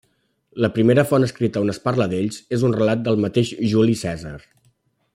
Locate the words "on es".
1.65-1.79